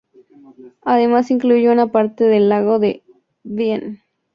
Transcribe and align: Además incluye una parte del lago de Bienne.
Además 0.81 1.29
incluye 1.29 1.69
una 1.71 1.91
parte 1.91 2.23
del 2.23 2.49
lago 2.49 2.79
de 2.79 3.03
Bienne. 3.43 4.01